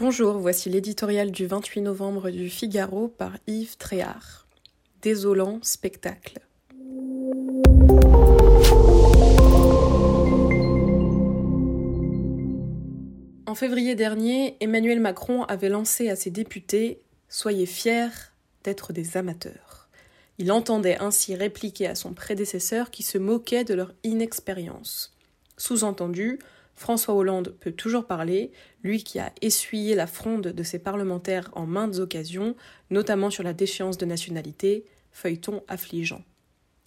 Bonjour, 0.00 0.38
voici 0.38 0.70
l'éditorial 0.70 1.32
du 1.32 1.46
28 1.46 1.80
novembre 1.80 2.30
du 2.30 2.48
Figaro 2.48 3.08
par 3.08 3.36
Yves 3.48 3.76
Tréhard. 3.78 4.46
Désolant 5.02 5.58
spectacle. 5.62 6.38
En 13.46 13.56
février 13.56 13.96
dernier, 13.96 14.56
Emmanuel 14.60 15.00
Macron 15.00 15.42
avait 15.42 15.68
lancé 15.68 16.08
à 16.08 16.14
ses 16.14 16.30
députés 16.30 17.02
Soyez 17.28 17.66
fiers 17.66 18.30
d'être 18.62 18.92
des 18.92 19.16
amateurs. 19.16 19.88
Il 20.38 20.52
entendait 20.52 20.98
ainsi 21.00 21.34
répliquer 21.34 21.88
à 21.88 21.96
son 21.96 22.12
prédécesseur 22.12 22.92
qui 22.92 23.02
se 23.02 23.18
moquait 23.18 23.64
de 23.64 23.74
leur 23.74 23.92
inexpérience. 24.04 25.16
Sous-entendu, 25.56 26.38
François 26.78 27.14
Hollande 27.14 27.56
peut 27.58 27.72
toujours 27.72 28.06
parler, 28.06 28.52
lui 28.84 29.02
qui 29.02 29.18
a 29.18 29.32
essuyé 29.42 29.96
la 29.96 30.06
fronde 30.06 30.46
de 30.46 30.62
ses 30.62 30.78
parlementaires 30.78 31.50
en 31.54 31.66
maintes 31.66 31.98
occasions, 31.98 32.54
notamment 32.90 33.30
sur 33.30 33.42
la 33.42 33.52
déchéance 33.52 33.98
de 33.98 34.06
nationalité, 34.06 34.84
feuilleton 35.10 35.64
affligeant. 35.66 36.22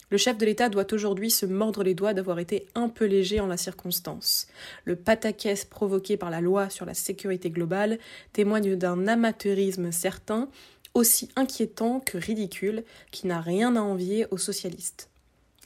Le 0.08 0.16
chef 0.16 0.38
de 0.38 0.46
l'État 0.46 0.70
doit 0.70 0.90
aujourd'hui 0.94 1.30
se 1.30 1.44
mordre 1.44 1.82
les 1.82 1.92
doigts 1.92 2.14
d'avoir 2.14 2.38
été 2.38 2.68
un 2.74 2.88
peu 2.88 3.04
léger 3.04 3.38
en 3.38 3.46
la 3.46 3.58
circonstance. 3.58 4.46
Le 4.86 4.96
pataquès 4.96 5.66
provoqué 5.66 6.16
par 6.16 6.30
la 6.30 6.40
loi 6.40 6.70
sur 6.70 6.86
la 6.86 6.94
sécurité 6.94 7.50
globale 7.50 7.98
témoigne 8.32 8.76
d'un 8.76 9.06
amateurisme 9.06 9.92
certain, 9.92 10.48
aussi 10.94 11.28
inquiétant 11.36 12.00
que 12.00 12.16
ridicule, 12.16 12.84
qui 13.10 13.26
n'a 13.26 13.42
rien 13.42 13.76
à 13.76 13.80
envier 13.80 14.26
aux 14.30 14.38
socialistes. 14.38 15.11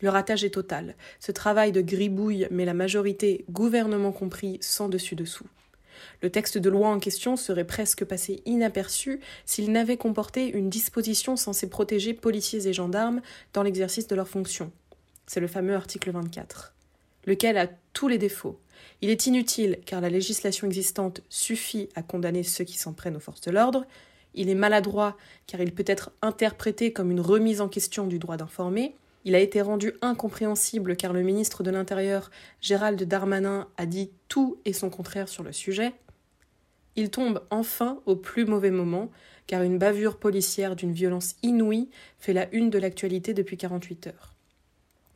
Le 0.02 0.10
ratage 0.10 0.44
est 0.44 0.50
total. 0.50 0.94
Ce 1.20 1.32
travail 1.32 1.72
de 1.72 1.80
gribouille 1.80 2.46
met 2.50 2.66
la 2.66 2.74
majorité, 2.74 3.44
gouvernement 3.50 4.12
compris, 4.12 4.58
sans 4.60 4.88
dessus-dessous. 4.88 5.46
Le 6.22 6.30
texte 6.30 6.58
de 6.58 6.68
loi 6.68 6.88
en 6.88 6.98
question 6.98 7.36
serait 7.36 7.66
presque 7.66 8.04
passé 8.04 8.42
inaperçu 8.44 9.20
s'il 9.46 9.72
n'avait 9.72 9.96
comporté 9.96 10.48
une 10.48 10.68
disposition 10.68 11.36
censée 11.36 11.70
protéger 11.70 12.12
policiers 12.12 12.66
et 12.66 12.72
gendarmes 12.72 13.22
dans 13.54 13.62
l'exercice 13.62 14.06
de 14.06 14.14
leurs 14.14 14.28
fonctions. 14.28 14.70
C'est 15.26 15.40
le 15.40 15.46
fameux 15.46 15.74
article 15.74 16.10
24, 16.10 16.74
lequel 17.24 17.56
a 17.56 17.68
tous 17.94 18.08
les 18.08 18.18
défauts. 18.18 18.60
Il 19.00 19.10
est 19.10 19.26
inutile 19.26 19.78
car 19.86 20.00
la 20.00 20.10
législation 20.10 20.66
existante 20.66 21.22
suffit 21.30 21.88
à 21.94 22.02
condamner 22.02 22.42
ceux 22.42 22.64
qui 22.64 22.76
s'en 22.76 22.92
prennent 22.92 23.16
aux 23.16 23.20
forces 23.20 23.40
de 23.40 23.50
l'ordre. 23.50 23.86
Il 24.34 24.50
est 24.50 24.54
maladroit 24.54 25.16
car 25.46 25.60
il 25.60 25.72
peut 25.72 25.84
être 25.86 26.10
interprété 26.20 26.92
comme 26.92 27.10
une 27.10 27.20
remise 27.20 27.62
en 27.62 27.68
question 27.68 28.06
du 28.06 28.18
droit 28.18 28.36
d'informer. 28.36 28.94
Il 29.26 29.34
a 29.34 29.40
été 29.40 29.60
rendu 29.60 29.92
incompréhensible 30.02 30.96
car 30.96 31.12
le 31.12 31.22
ministre 31.22 31.64
de 31.64 31.72
l'Intérieur, 31.72 32.30
Gérald 32.60 33.02
Darmanin, 33.02 33.66
a 33.76 33.84
dit 33.84 34.12
tout 34.28 34.58
et 34.64 34.72
son 34.72 34.88
contraire 34.88 35.28
sur 35.28 35.42
le 35.42 35.50
sujet. 35.50 35.92
Il 36.94 37.10
tombe 37.10 37.42
enfin 37.50 38.00
au 38.06 38.14
plus 38.14 38.46
mauvais 38.46 38.70
moment, 38.70 39.10
car 39.48 39.64
une 39.64 39.78
bavure 39.78 40.18
policière 40.18 40.76
d'une 40.76 40.92
violence 40.92 41.34
inouïe 41.42 41.90
fait 42.20 42.32
la 42.32 42.48
une 42.54 42.70
de 42.70 42.78
l'actualité 42.78 43.34
depuis 43.34 43.56
48 43.56 44.06
heures. 44.06 44.32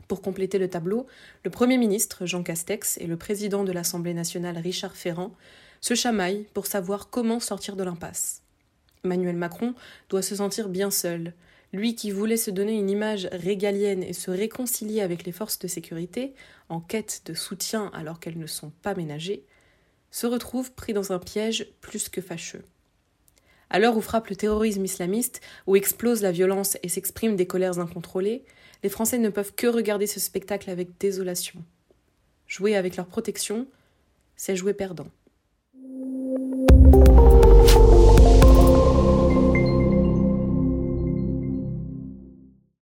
Pour 0.08 0.22
compléter 0.22 0.58
le 0.58 0.68
tableau, 0.68 1.06
le 1.44 1.50
Premier 1.50 1.78
ministre, 1.78 2.26
Jean 2.26 2.42
Castex, 2.42 2.98
et 2.98 3.06
le 3.06 3.16
président 3.16 3.62
de 3.62 3.70
l'Assemblée 3.70 4.12
nationale, 4.12 4.58
Richard 4.58 4.96
Ferrand, 4.96 5.36
se 5.80 5.94
chamaillent 5.94 6.48
pour 6.52 6.66
savoir 6.66 7.10
comment 7.10 7.38
sortir 7.38 7.76
de 7.76 7.84
l'impasse. 7.84 8.42
Emmanuel 9.04 9.36
Macron 9.36 9.74
doit 10.08 10.22
se 10.22 10.34
sentir 10.34 10.68
bien 10.68 10.90
seul, 10.90 11.32
lui 11.72 11.94
qui 11.94 12.10
voulait 12.10 12.36
se 12.36 12.50
donner 12.50 12.78
une 12.78 12.90
image 12.90 13.28
régalienne 13.32 14.02
et 14.02 14.12
se 14.12 14.30
réconcilier 14.30 15.00
avec 15.00 15.24
les 15.24 15.32
forces 15.32 15.58
de 15.58 15.68
sécurité, 15.68 16.34
en 16.68 16.80
quête 16.80 17.22
de 17.26 17.34
soutien 17.34 17.90
alors 17.94 18.20
qu'elles 18.20 18.38
ne 18.38 18.46
sont 18.46 18.72
pas 18.82 18.94
ménagées, 18.94 19.44
se 20.10 20.26
retrouve 20.26 20.72
pris 20.72 20.92
dans 20.92 21.12
un 21.12 21.18
piège 21.18 21.66
plus 21.80 22.08
que 22.08 22.20
fâcheux. 22.20 22.64
À 23.70 23.78
l'heure 23.78 23.96
où 23.96 24.00
frappe 24.00 24.28
le 24.28 24.36
terrorisme 24.36 24.84
islamiste, 24.84 25.40
où 25.68 25.76
explose 25.76 26.22
la 26.22 26.32
violence 26.32 26.76
et 26.82 26.88
s'expriment 26.88 27.36
des 27.36 27.46
colères 27.46 27.78
incontrôlées, 27.78 28.44
les 28.82 28.88
Français 28.88 29.18
ne 29.18 29.28
peuvent 29.28 29.54
que 29.54 29.68
regarder 29.68 30.08
ce 30.08 30.18
spectacle 30.18 30.70
avec 30.70 30.98
désolation. 30.98 31.62
Jouer 32.48 32.74
avec 32.74 32.96
leur 32.96 33.06
protection, 33.06 33.68
c'est 34.34 34.56
jouer 34.56 34.74
perdant. 34.74 35.06